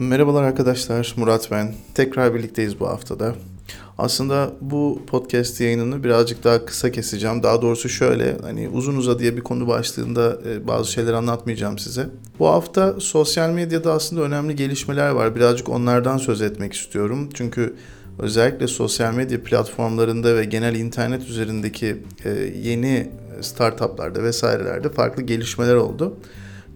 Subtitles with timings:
[0.00, 1.74] Merhabalar arkadaşlar, Murat ben.
[1.94, 3.34] Tekrar birlikteyiz bu haftada.
[3.98, 7.42] Aslında bu podcast yayınını birazcık daha kısa keseceğim.
[7.42, 12.08] Daha doğrusu şöyle, hani uzun uzadıya bir konu başlığında e, bazı şeyler anlatmayacağım size.
[12.38, 15.36] Bu hafta sosyal medyada aslında önemli gelişmeler var.
[15.36, 17.28] Birazcık onlardan söz etmek istiyorum.
[17.34, 17.74] Çünkü
[18.18, 22.30] özellikle sosyal medya platformlarında ve genel internet üzerindeki e,
[22.62, 23.10] yeni
[23.40, 26.16] startuplarda vesairelerde farklı gelişmeler oldu.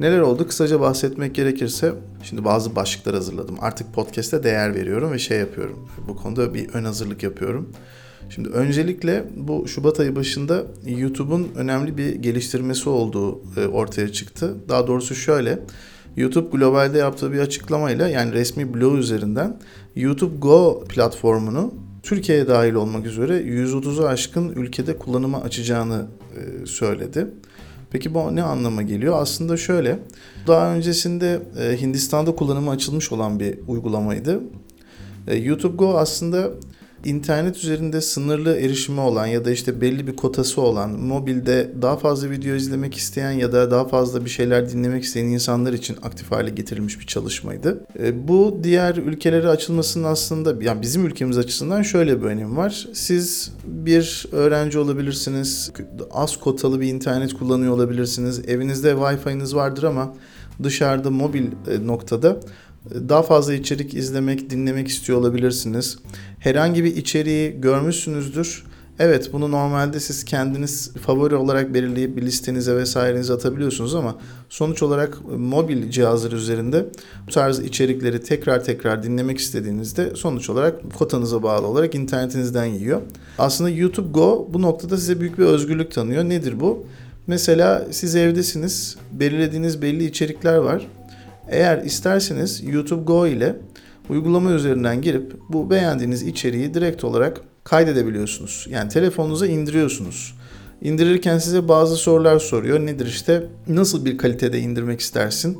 [0.01, 0.47] Neler oldu?
[0.49, 1.93] Kısaca bahsetmek gerekirse
[2.23, 3.57] şimdi bazı başlıklar hazırladım.
[3.61, 5.89] Artık podcast'e değer veriyorum ve şey yapıyorum.
[6.09, 7.73] Bu konuda bir ön hazırlık yapıyorum.
[8.31, 14.55] Şimdi öncelikle bu Şubat ayı başında YouTube'un önemli bir geliştirmesi olduğu e, ortaya çıktı.
[14.69, 15.59] Daha doğrusu şöyle.
[16.17, 19.59] YouTube globalde yaptığı bir açıklamayla yani resmi blog üzerinden
[19.97, 27.27] YouTube Go platformunu Türkiye'ye dahil olmak üzere 130'u aşkın ülkede kullanıma açacağını e, söyledi.
[27.95, 29.23] Peki bu ne anlama geliyor?
[29.23, 29.99] Aslında şöyle,
[30.47, 34.41] daha öncesinde e, Hindistan'da kullanımı açılmış olan bir uygulamaydı.
[35.29, 36.51] E, YouTube Go aslında
[37.05, 42.31] internet üzerinde sınırlı erişimi olan ya da işte belli bir kotası olan, mobilde daha fazla
[42.31, 46.51] video izlemek isteyen ya da daha fazla bir şeyler dinlemek isteyen insanlar için aktif hale
[46.51, 47.85] getirilmiş bir çalışmaydı.
[47.99, 52.89] E, bu diğer ülkelere açılmasının aslında yani bizim ülkemiz açısından şöyle bir önemi var.
[52.93, 55.73] Siz bir öğrenci olabilirsiniz,
[56.11, 60.15] az kotalı bir internet kullanıyor olabilirsiniz, evinizde Wi-Fi'niz vardır ama
[60.63, 62.41] dışarıda mobil e, noktada
[62.91, 65.99] daha fazla içerik izlemek, dinlemek istiyor olabilirsiniz.
[66.39, 68.65] Herhangi bir içeriği görmüşsünüzdür.
[68.99, 74.17] Evet bunu normalde siz kendiniz favori olarak belirleyip bir listenize vesairenize atabiliyorsunuz ama
[74.49, 76.87] sonuç olarak mobil cihazlar üzerinde
[77.27, 83.01] bu tarz içerikleri tekrar tekrar dinlemek istediğinizde sonuç olarak kotanıza bağlı olarak internetinizden yiyor.
[83.39, 86.25] Aslında YouTube Go bu noktada size büyük bir özgürlük tanıyor.
[86.25, 86.87] Nedir bu?
[87.27, 90.87] Mesela siz evdesiniz, belirlediğiniz belli içerikler var
[91.49, 93.57] eğer isterseniz YouTube Go ile
[94.09, 98.67] uygulama üzerinden girip bu beğendiğiniz içeriği direkt olarak kaydedebiliyorsunuz.
[98.71, 100.35] Yani telefonunuza indiriyorsunuz.
[100.83, 102.81] İndirirken size bazı sorular soruyor.
[102.81, 105.59] Nedir işte nasıl bir kalitede indirmek istersin?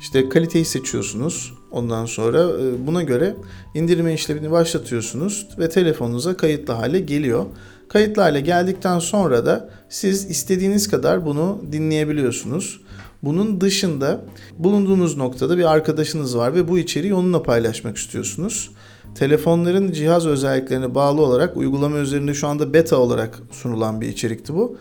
[0.00, 1.52] İşte kaliteyi seçiyorsunuz.
[1.70, 3.36] Ondan sonra e, buna göre
[3.74, 7.46] indirme işlemini başlatıyorsunuz ve telefonunuza kayıtlı hale geliyor.
[7.88, 12.80] Kayıtlı hale geldikten sonra da siz istediğiniz kadar bunu dinleyebiliyorsunuz.
[13.26, 14.20] Bunun dışında
[14.58, 18.70] bulunduğunuz noktada bir arkadaşınız var ve bu içeriği onunla paylaşmak istiyorsunuz.
[19.14, 24.76] Telefonların cihaz özelliklerine bağlı olarak uygulama üzerinde şu anda beta olarak sunulan bir içerikti bu.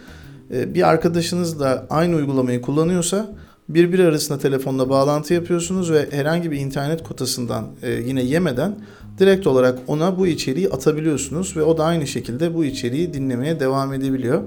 [0.53, 3.35] Ee, bir arkadaşınız da aynı uygulamayı kullanıyorsa
[3.69, 8.79] birbiri arasında telefonla bağlantı yapıyorsunuz ve herhangi bir internet kotasından e, yine yemeden
[9.19, 13.93] direkt olarak ona bu içeriği atabiliyorsunuz ve o da aynı şekilde bu içeriği dinlemeye devam
[13.93, 14.41] edebiliyor.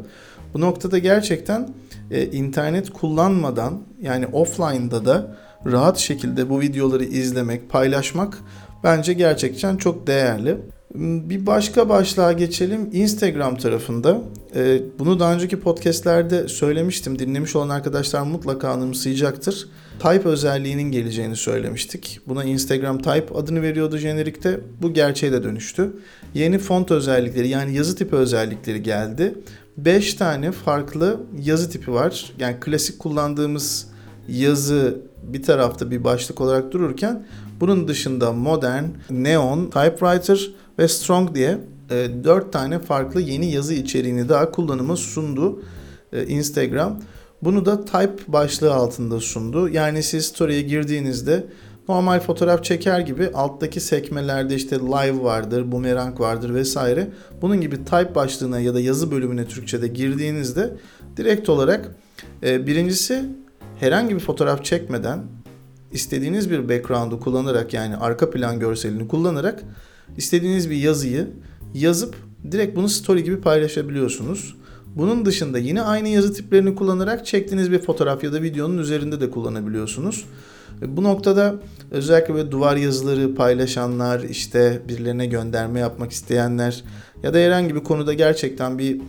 [0.55, 1.69] Bu noktada gerçekten
[2.11, 5.37] e, internet kullanmadan yani offline'da da
[5.67, 8.39] rahat şekilde bu videoları izlemek, paylaşmak
[8.85, 10.57] bence gerçekten çok değerli.
[10.95, 12.91] Bir başka başlığa geçelim.
[12.93, 14.21] Instagram tarafında.
[14.55, 17.19] E, bunu daha önceki podcastlerde söylemiştim.
[17.19, 19.69] Dinlemiş olan arkadaşlar mutlaka anımsayacaktır.
[19.99, 22.21] Type özelliğinin geleceğini söylemiştik.
[22.27, 24.61] Buna Instagram Type adını veriyordu jenerikte.
[24.83, 25.93] Bu gerçeğe de dönüştü.
[26.35, 29.35] Yeni font özellikleri yani yazı tipi özellikleri geldi.
[29.77, 32.33] 5 tane farklı yazı tipi var.
[32.39, 33.87] Yani klasik kullandığımız
[34.29, 37.27] yazı bir tarafta bir başlık olarak dururken
[37.61, 41.59] bunun dışında modern, neon, typewriter ve strong diye
[41.91, 45.63] e, 4 tane farklı yeni yazı içeriğini daha kullanıma sundu
[46.13, 47.01] e, Instagram.
[47.43, 49.69] Bunu da type başlığı altında sundu.
[49.69, 51.47] Yani siz story'e girdiğinizde
[51.89, 57.11] normal fotoğraf çeker gibi alttaki sekmelerde işte live vardır, boomerang vardır vesaire.
[57.43, 60.77] Bunun gibi type başlığına ya da yazı bölümüne Türkçe'de girdiğinizde
[61.17, 61.95] direkt olarak
[62.43, 63.25] e, birincisi
[63.81, 65.23] herhangi bir fotoğraf çekmeden
[65.93, 69.65] istediğiniz bir background'u kullanarak yani arka plan görselini kullanarak
[70.17, 71.31] istediğiniz bir yazıyı
[71.75, 72.17] yazıp
[72.53, 74.57] direkt bunu story gibi paylaşabiliyorsunuz.
[74.97, 79.31] Bunun dışında yine aynı yazı tiplerini kullanarak çektiğiniz bir fotoğraf ya da videonun üzerinde de
[79.31, 80.25] kullanabiliyorsunuz.
[80.87, 81.55] Bu noktada
[81.91, 86.85] özellikle böyle duvar yazıları paylaşanlar, işte birilerine gönderme yapmak isteyenler
[87.23, 89.01] ya da herhangi bir konuda gerçekten bir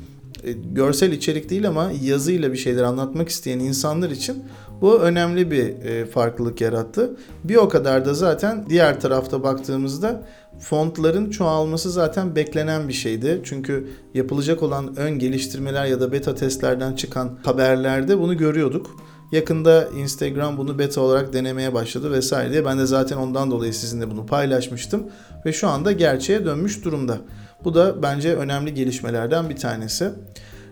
[0.44, 4.44] e, görsel içerik değil ama yazıyla bir şeyler anlatmak isteyen insanlar için
[4.82, 7.18] bu önemli bir e, farklılık yarattı.
[7.44, 10.28] Bir o kadar da zaten diğer tarafta baktığımızda
[10.60, 13.42] fontların çoğalması zaten beklenen bir şeydi.
[13.44, 18.96] Çünkü yapılacak olan ön geliştirmeler ya da beta testlerden çıkan haberlerde bunu görüyorduk.
[19.32, 22.66] Yakında Instagram bunu beta olarak denemeye başladı vesaire diye.
[22.66, 25.04] Ben de zaten ondan dolayı sizinle bunu paylaşmıştım.
[25.46, 27.18] Ve şu anda gerçeğe dönmüş durumda.
[27.64, 30.12] Bu da bence önemli gelişmelerden bir tanesi.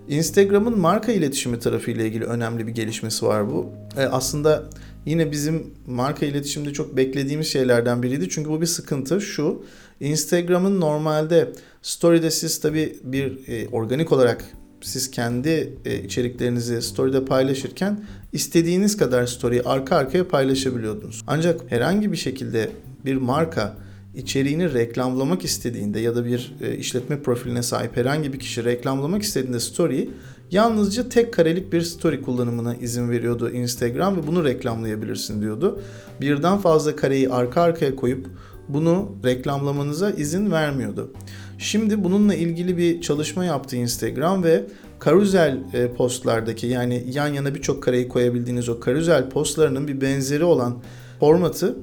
[0.09, 3.69] Instagram'ın marka iletişimi tarafıyla ilgili önemli bir gelişmesi var bu.
[3.97, 4.63] E, aslında
[5.05, 8.29] yine bizim marka iletişimde çok beklediğimiz şeylerden biriydi.
[8.29, 9.63] Çünkü bu bir sıkıntı şu.
[9.99, 11.51] Instagram'ın normalde
[11.81, 14.45] story'de siz tabi bir e, organik olarak
[14.81, 21.23] siz kendi e, içeriklerinizi story'de paylaşırken istediğiniz kadar story'i arka arkaya paylaşabiliyordunuz.
[21.27, 22.69] Ancak herhangi bir şekilde
[23.05, 23.77] bir marka
[24.17, 29.59] içeriğini reklamlamak istediğinde ya da bir e, işletme profiline sahip herhangi bir kişi reklamlamak istediğinde
[29.59, 30.09] story'i
[30.51, 35.81] yalnızca tek karelik bir story kullanımına izin veriyordu Instagram ve bunu reklamlayabilirsin diyordu.
[36.21, 38.27] Birden fazla kareyi arka arkaya koyup
[38.67, 41.13] bunu reklamlamanıza izin vermiyordu.
[41.57, 44.65] Şimdi bununla ilgili bir çalışma yaptı Instagram ve
[44.99, 50.77] karuzel e, postlardaki yani yan yana birçok kareyi koyabildiğiniz o karuzel postlarının bir benzeri olan
[51.19, 51.75] formatı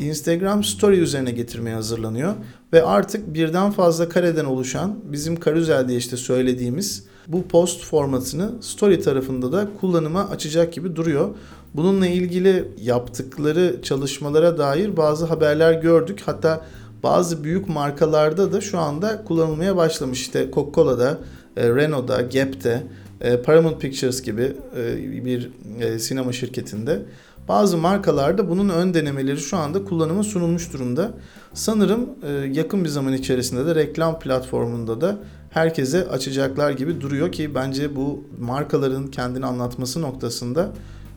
[0.00, 2.34] Instagram Story üzerine getirmeye hazırlanıyor
[2.72, 9.00] ve artık birden fazla kareden oluşan bizim karuzel diye işte söylediğimiz bu post formatını Story
[9.00, 11.28] tarafında da kullanıma açacak gibi duruyor.
[11.74, 16.22] Bununla ilgili yaptıkları çalışmalara dair bazı haberler gördük.
[16.26, 16.66] Hatta
[17.02, 20.20] bazı büyük markalarda da şu anda kullanılmaya başlamış.
[20.20, 21.18] İşte Coca-Cola'da,
[21.56, 22.82] e, Renault'da, Gap'te,
[23.20, 25.50] e, Paramount Pictures gibi e, bir
[25.98, 27.02] sinema şirketinde
[27.48, 31.10] bazı markalarda bunun ön denemeleri şu anda kullanıma sunulmuş durumda.
[31.54, 32.10] Sanırım
[32.52, 35.18] yakın bir zaman içerisinde de reklam platformunda da
[35.50, 40.72] herkese açacaklar gibi duruyor ki bence bu markaların kendini anlatması noktasında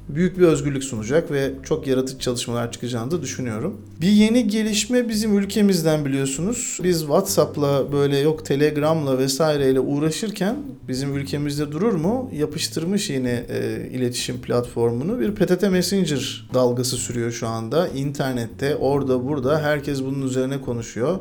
[0.09, 3.81] büyük bir özgürlük sunacak ve çok yaratıcı çalışmalar çıkacağını da düşünüyorum.
[4.01, 6.79] Bir yeni gelişme bizim ülkemizden biliyorsunuz.
[6.83, 10.55] Biz WhatsApp'la böyle yok Telegram'la vesaireyle uğraşırken
[10.87, 12.29] bizim ülkemizde durur mu?
[12.33, 17.87] Yapıştırmış yine e, iletişim platformunu bir PTT Messenger dalgası sürüyor şu anda.
[17.87, 21.19] İnternette orada burada herkes bunun üzerine konuşuyor.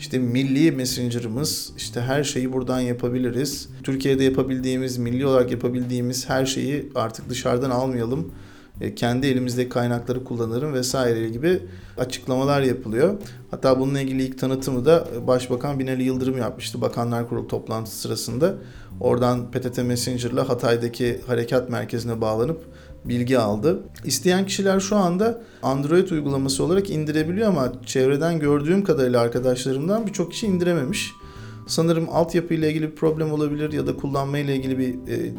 [0.00, 3.68] İşte milli messenger'ımız, işte her şeyi buradan yapabiliriz.
[3.82, 8.32] Türkiye'de yapabildiğimiz, milli olarak yapabildiğimiz her şeyi artık dışarıdan almayalım.
[8.80, 11.62] E, kendi elimizdeki kaynakları kullanırım vesaire gibi
[11.98, 13.14] açıklamalar yapılıyor.
[13.50, 18.54] Hatta bununla ilgili ilk tanıtımı da Başbakan Binali Yıldırım yapmıştı Bakanlar Kurulu toplantısı sırasında.
[19.00, 22.64] Oradan PTT Messenger'la Hatay'daki harekat merkezine bağlanıp
[23.04, 23.80] bilgi aldı.
[24.04, 30.46] İsteyen kişiler şu anda Android uygulaması olarak indirebiliyor ama çevreden gördüğüm kadarıyla arkadaşlarımdan birçok kişi
[30.46, 31.12] indirememiş.
[31.66, 35.32] Sanırım altyapı ile ilgili bir problem olabilir ya da kullanma ilgili bir e,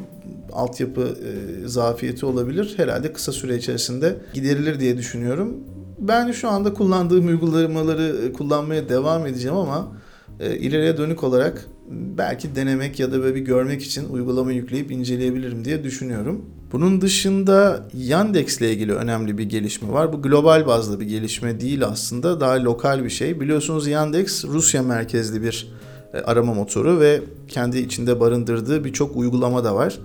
[0.54, 2.74] altyapı e, zafiyeti olabilir.
[2.78, 5.58] Herhalde kısa süre içerisinde giderilir diye düşünüyorum.
[6.00, 9.92] Ben şu anda kullandığım uygulamaları e, kullanmaya devam edeceğim ama
[10.40, 15.66] e, ileriye dönük olarak belki denemek ya da böyle bir görmek için uygulama yükleyip inceleyebilirim
[15.66, 16.46] diye düşünüyorum.
[16.72, 20.14] Bunun dışında Yandex ile ilgili önemli bir gelişme var.
[20.14, 22.40] Bu global bazlı bir gelişme değil aslında.
[22.40, 23.40] Daha lokal bir şey.
[23.40, 25.74] Biliyorsunuz Yandex Rusya merkezli bir
[26.14, 30.00] e, arama motoru ve kendi içinde barındırdığı birçok uygulama da var.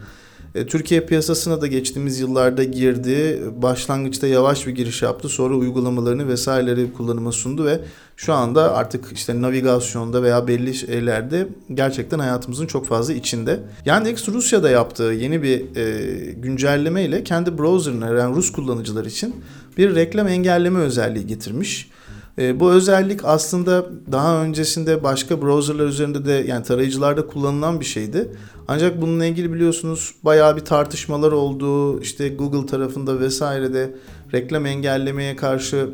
[0.56, 3.42] E, Türkiye piyasasına da geçtiğimiz yıllarda girdi.
[3.62, 5.28] Başlangıçta yavaş bir giriş yaptı.
[5.28, 7.80] Sonra uygulamalarını vesaireleri kullanıma sundu ve
[8.16, 13.60] şu anda artık işte navigasyonda veya belli şeylerde gerçekten hayatımızın çok fazla içinde.
[13.84, 19.36] Yandex Rusya'da yaptığı yeni bir e, güncelleme ile kendi browser'ına yani Rus kullanıcılar için
[19.78, 21.90] bir reklam engelleme özelliği getirmiş.
[22.38, 28.28] E, bu özellik aslında daha öncesinde başka browserlar üzerinde de yani tarayıcılarda kullanılan bir şeydi.
[28.68, 32.00] Ancak bununla ilgili biliyorsunuz bayağı bir tartışmalar oldu.
[32.00, 33.94] İşte Google tarafında vesairede
[34.32, 35.90] reklam engellemeye karşı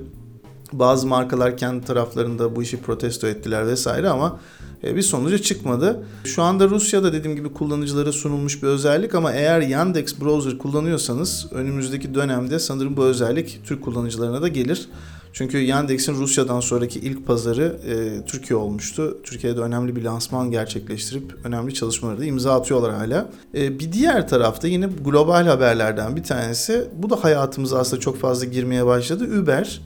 [0.72, 4.40] bazı markalar kendi taraflarında bu işi protesto ettiler vesaire ama
[4.84, 6.04] e, bir sonuca çıkmadı.
[6.24, 12.14] Şu anda Rusya'da dediğim gibi kullanıcılara sunulmuş bir özellik ama eğer Yandex browser kullanıyorsanız önümüzdeki
[12.14, 14.88] dönemde sanırım bu özellik Türk kullanıcılarına da gelir.
[15.32, 19.18] Çünkü Yandex'in Rusya'dan sonraki ilk pazarı e, Türkiye olmuştu.
[19.24, 23.30] Türkiye'de önemli bir lansman gerçekleştirip önemli çalışmaları da imza atıyorlar hala.
[23.54, 26.88] E, bir diğer tarafta yine global haberlerden bir tanesi.
[26.96, 29.40] Bu da hayatımıza aslında çok fazla girmeye başladı.
[29.40, 29.80] Uber.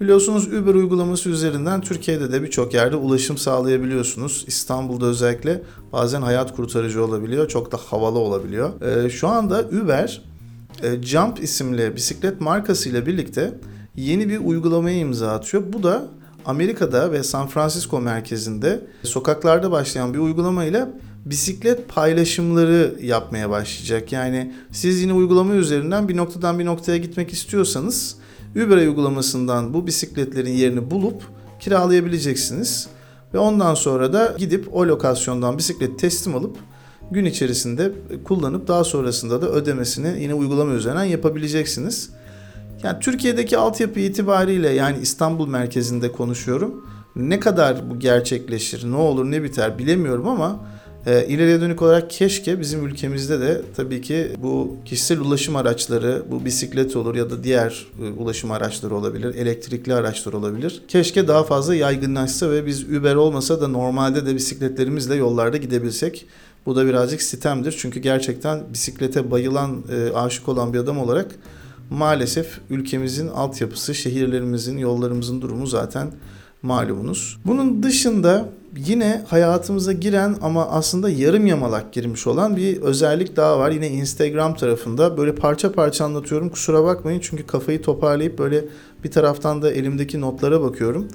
[0.00, 4.44] Biliyorsunuz Uber uygulaması üzerinden Türkiye'de de birçok yerde ulaşım sağlayabiliyorsunuz.
[4.46, 5.62] İstanbul'da özellikle
[5.92, 7.48] bazen hayat kurtarıcı olabiliyor.
[7.48, 8.80] Çok da havalı olabiliyor.
[8.82, 10.22] E, şu anda Uber
[10.82, 13.54] e, Jump isimli bisiklet markasıyla birlikte
[13.96, 15.62] yeni bir uygulamaya imza atıyor.
[15.72, 16.06] Bu da
[16.44, 20.90] Amerika'da ve San Francisco merkezinde sokaklarda başlayan bir uygulamayla
[21.24, 24.12] bisiklet paylaşımları yapmaya başlayacak.
[24.12, 28.16] Yani siz yine uygulama üzerinden bir noktadan bir noktaya gitmek istiyorsanız
[28.52, 31.22] Uber uygulamasından bu bisikletlerin yerini bulup
[31.60, 32.88] kiralayabileceksiniz.
[33.34, 36.56] Ve ondan sonra da gidip o lokasyondan bisiklet teslim alıp
[37.10, 37.92] gün içerisinde
[38.24, 42.10] kullanıp daha sonrasında da ödemesini yine uygulama üzerinden yapabileceksiniz.
[42.82, 46.86] Yani Türkiye'deki altyapı itibariyle yani İstanbul merkezinde konuşuyorum.
[47.16, 50.60] Ne kadar bu gerçekleşir, ne olur ne biter bilemiyorum ama
[51.06, 56.44] E, ileriye dönük olarak keşke bizim ülkemizde de tabii ki bu kişisel ulaşım araçları, bu
[56.44, 60.82] bisiklet olur ya da diğer e, ulaşım araçları olabilir, elektrikli araçlar olabilir.
[60.88, 66.26] Keşke daha fazla yaygınlaşsa ve biz Uber olmasa da normalde de bisikletlerimizle yollarda gidebilsek.
[66.66, 67.76] Bu da birazcık sitemdir.
[67.78, 71.26] Çünkü gerçekten bisiklete bayılan, e, aşık olan bir adam olarak
[71.90, 76.12] maalesef ülkemizin altyapısı, şehirlerimizin, yollarımızın durumu zaten
[76.62, 77.38] malumunuz.
[77.46, 83.70] Bunun dışında yine hayatımıza giren ama aslında yarım yamalak girmiş olan bir özellik daha var.
[83.70, 86.48] Yine Instagram tarafında böyle parça parça anlatıyorum.
[86.48, 88.64] Kusura bakmayın çünkü kafayı toparlayıp böyle
[89.04, 91.08] bir taraftan da elimdeki notlara bakıyorum.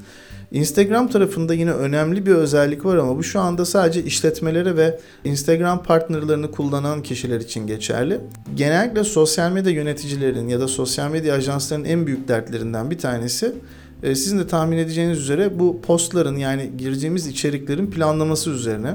[0.51, 5.83] Instagram tarafında yine önemli bir özellik var ama bu şu anda sadece işletmelere ve Instagram
[5.83, 8.19] partnerlerini kullanan kişiler için geçerli.
[8.55, 13.55] Genellikle sosyal medya yöneticilerin ya da sosyal medya ajanslarının en büyük dertlerinden bir tanesi
[14.03, 18.93] e, sizin de tahmin edeceğiniz üzere bu postların yani gireceğimiz içeriklerin planlaması üzerine.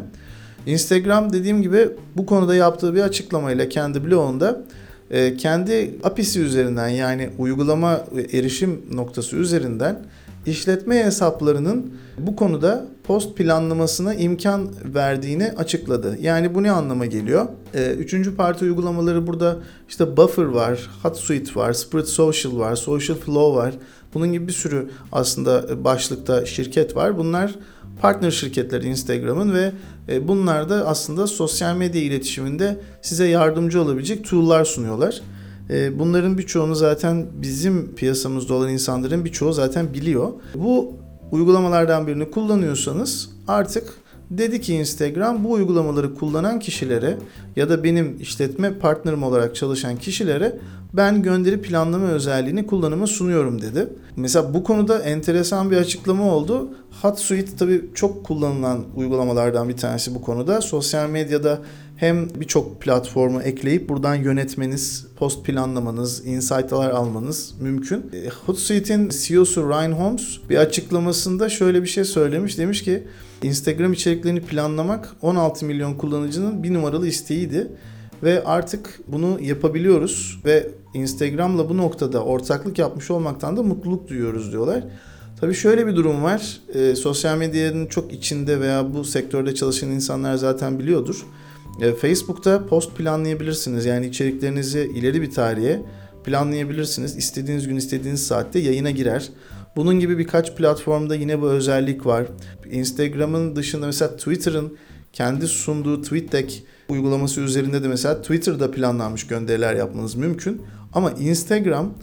[0.67, 4.63] Instagram dediğim gibi bu konuda yaptığı bir açıklamayla kendi blogunda
[5.11, 8.01] e, kendi API'si üzerinden yani uygulama
[8.33, 10.03] erişim noktası üzerinden
[10.47, 16.19] işletme hesaplarının bu konuda post planlamasına imkan verdiğini açıkladı.
[16.21, 17.47] Yani bu ne anlama geliyor?
[17.99, 19.57] Üçüncü parti uygulamaları burada
[19.89, 23.75] işte Buffer var, HotSuite var, Spread Social var, Social Flow var.
[24.17, 27.19] Bunun gibi bir sürü aslında başlıkta şirket var.
[27.19, 27.55] Bunlar
[28.01, 29.73] partner şirketleri Instagram'ın ve
[30.09, 35.21] e, bunlar da aslında sosyal medya iletişiminde size yardımcı olabilecek tool'lar sunuyorlar.
[35.71, 40.33] E, bunların birçoğunu zaten bizim piyasamızda olan insanların birçoğu zaten biliyor.
[40.55, 40.97] Bu
[41.33, 43.93] uygulamalardan birini kullanıyorsanız artık
[44.31, 47.19] dedi ki Instagram bu uygulamaları kullanan kişilere
[47.57, 50.59] ya da benim işletme partnerim olarak çalışan kişilere
[50.93, 53.89] ben gönderi planlama özelliğini kullanıma sunuyorum dedi.
[54.17, 56.69] Mesela bu konuda enteresan bir açıklama oldu.
[57.03, 60.61] HotSuite tabii çok kullanılan uygulamalardan bir tanesi bu konuda.
[60.61, 61.61] Sosyal medyada
[61.97, 68.11] hem birçok platformu ekleyip buradan yönetmeniz, post planlamanız, insight'lar almanız mümkün.
[68.13, 72.59] E, Hootsuite'in CEO'su Ryan Holmes bir açıklamasında şöyle bir şey söylemiş.
[72.59, 73.07] Demiş ki
[73.43, 77.69] Instagram içeriklerini planlamak 16 milyon kullanıcının bir numaralı isteğiydi.
[78.23, 84.85] Ve artık bunu yapabiliyoruz ve Instagram'la bu noktada ortaklık yapmış olmaktan da mutluluk duyuyoruz diyorlar.
[85.41, 86.61] Tabii şöyle bir durum var.
[86.75, 91.27] E, sosyal medyanın çok içinde veya bu sektörde çalışan insanlar zaten biliyordur.
[91.81, 93.85] E, Facebook'ta post planlayabilirsiniz.
[93.85, 95.83] Yani içeriklerinizi ileri bir tarihe
[96.25, 97.17] planlayabilirsiniz.
[97.17, 99.29] İstediğiniz gün istediğiniz saatte yayına girer.
[99.77, 102.27] Bunun gibi birkaç platformda yine bu özellik var.
[102.71, 104.77] Instagram'ın dışında mesela Twitter'ın
[105.13, 110.63] kendi sunduğu TweetDeck uygulaması üzerinde de mesela Twitter'da planlanmış gönderiler yapmanız mümkün.
[110.93, 111.95] Ama Instagram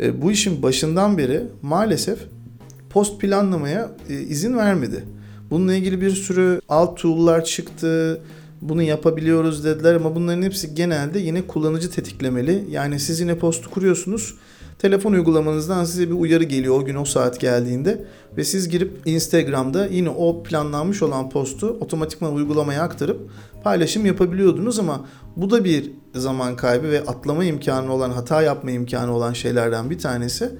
[0.00, 2.18] e, bu işin başından beri maalesef
[2.90, 5.04] post planlamaya e, izin vermedi.
[5.50, 8.20] Bununla ilgili bir sürü alt tool'lar çıktı.
[8.60, 12.64] Bunu yapabiliyoruz dediler ama bunların hepsi genelde yine kullanıcı tetiklemeli.
[12.70, 14.34] Yani siz yine postu kuruyorsunuz.
[14.82, 18.04] Telefon uygulamanızdan size bir uyarı geliyor o gün o saat geldiğinde
[18.36, 23.30] ve siz girip Instagram'da yine o planlanmış olan postu otomatikman uygulamaya aktarıp
[23.64, 29.16] paylaşım yapabiliyordunuz ama bu da bir zaman kaybı ve atlama imkanı olan, hata yapma imkanı
[29.16, 30.50] olan şeylerden bir tanesi.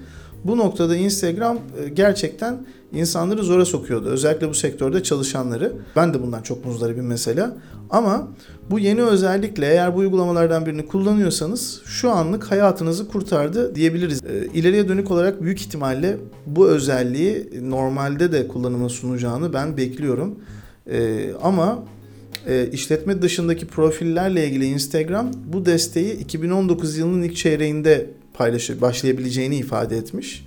[0.43, 4.09] Bu noktada Instagram e, gerçekten insanları zora sokuyordu.
[4.09, 5.73] Özellikle bu sektörde çalışanları.
[5.95, 7.57] Ben de bundan çok muzdaribim mesela.
[7.89, 8.27] Ama
[8.69, 14.23] bu yeni özellikle eğer bu uygulamalardan birini kullanıyorsanız şu anlık hayatınızı kurtardı diyebiliriz.
[14.23, 20.35] E, ileriye dönük olarak büyük ihtimalle bu özelliği normalde de kullanıma sunacağını ben bekliyorum.
[20.91, 21.83] E, ama
[22.71, 30.45] işletme dışındaki profillerle ilgili Instagram bu desteği 2019 yılının ilk çeyreğinde paylaşı başlayabileceğini ifade etmiş.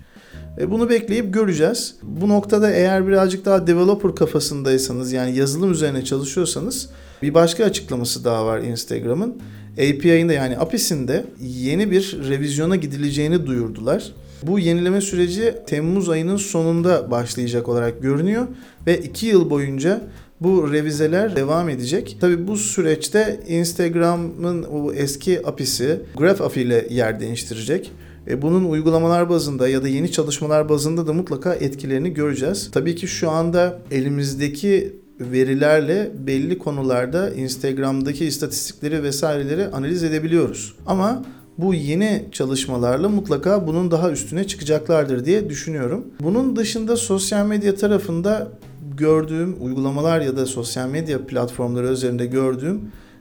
[0.58, 1.94] E, bunu bekleyip göreceğiz.
[2.02, 6.90] Bu noktada eğer birazcık daha developer kafasındaysanız yani yazılım üzerine çalışıyorsanız
[7.22, 9.36] bir başka açıklaması daha var Instagram'ın.
[9.72, 14.12] API'inde yani API'sinde yeni bir revizyona gidileceğini duyurdular.
[14.42, 18.46] Bu yenileme süreci Temmuz ayının sonunda başlayacak olarak görünüyor
[18.86, 20.00] ve 2 yıl boyunca
[20.40, 22.16] bu revizeler devam edecek.
[22.20, 27.92] Tabi bu süreçte Instagram'ın o eski API'si Graph API ile yer değiştirecek.
[28.28, 32.70] E bunun uygulamalar bazında ya da yeni çalışmalar bazında da mutlaka etkilerini göreceğiz.
[32.72, 40.74] Tabii ki şu anda elimizdeki verilerle belli konularda Instagram'daki istatistikleri vesaireleri analiz edebiliyoruz.
[40.86, 41.24] Ama
[41.58, 46.04] bu yeni çalışmalarla mutlaka bunun daha üstüne çıkacaklardır diye düşünüyorum.
[46.20, 48.48] Bunun dışında sosyal medya tarafında
[48.96, 52.80] gördüğüm uygulamalar ya da sosyal medya platformları üzerinde gördüğüm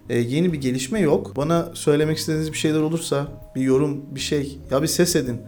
[0.10, 1.36] e, yeni bir gelişme yok.
[1.36, 5.42] Bana söylemek istediğiniz bir şeyler olursa bir yorum, bir şey ya bir ses edin.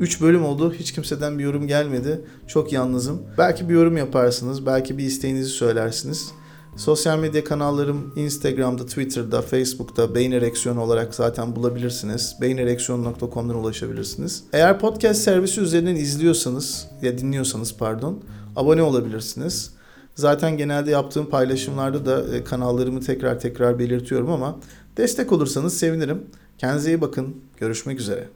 [0.00, 0.74] 3 bölüm oldu.
[0.78, 2.20] Hiç kimseden bir yorum gelmedi.
[2.46, 3.22] Çok yalnızım.
[3.38, 4.66] Belki bir yorum yaparsınız.
[4.66, 6.32] Belki bir isteğinizi söylersiniz.
[6.76, 12.36] Sosyal medya kanallarım Instagram'da, Twitter'da, Facebook'ta Beyin Ereksiyonu olarak zaten bulabilirsiniz.
[12.40, 14.44] beyinereksiyonu.com'dan ulaşabilirsiniz.
[14.52, 18.24] Eğer podcast servisi üzerinden izliyorsanız ya dinliyorsanız pardon
[18.56, 19.73] abone olabilirsiniz.
[20.14, 24.58] Zaten genelde yaptığım paylaşımlarda da e, kanallarımı tekrar tekrar belirtiyorum ama
[24.96, 26.22] destek olursanız sevinirim.
[26.58, 27.36] Kendinize iyi bakın.
[27.60, 28.28] Görüşmek üzere.